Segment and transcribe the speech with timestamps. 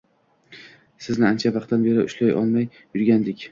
[1.09, 3.49] Sizni ancha vaqtdan beri ushlay olmay yurgandik